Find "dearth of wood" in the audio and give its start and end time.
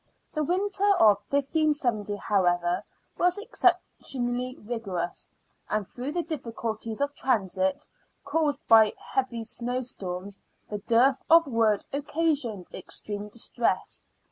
10.79-11.85